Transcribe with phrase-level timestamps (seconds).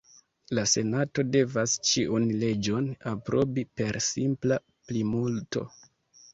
[0.59, 5.67] La Senato devas ĉiun leĝon aprobi per simpla plimulto.